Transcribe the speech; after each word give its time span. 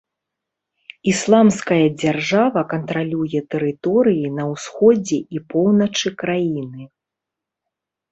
Ісламская 1.11 1.83
дзяржава 2.01 2.61
кантралюе 2.71 3.39
тэрыторыі 3.55 4.31
на 4.39 4.43
ўсходзе 4.53 5.19
і 5.37 5.43
поўначы 5.55 6.09
краіны. 6.23 6.83